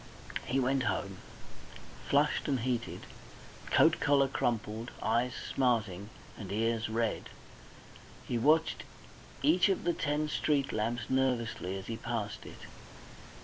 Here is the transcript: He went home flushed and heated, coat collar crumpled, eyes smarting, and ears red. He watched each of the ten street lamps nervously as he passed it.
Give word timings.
He 0.47 0.59
went 0.59 0.81
home 0.85 1.17
flushed 2.09 2.47
and 2.47 2.61
heated, 2.61 3.01
coat 3.67 3.99
collar 3.99 4.27
crumpled, 4.27 4.89
eyes 4.99 5.33
smarting, 5.53 6.09
and 6.35 6.51
ears 6.51 6.89
red. 6.89 7.29
He 8.27 8.39
watched 8.39 8.81
each 9.43 9.69
of 9.69 9.83
the 9.83 9.93
ten 9.93 10.27
street 10.27 10.73
lamps 10.73 11.03
nervously 11.07 11.77
as 11.77 11.85
he 11.85 11.97
passed 11.97 12.47
it. 12.47 12.61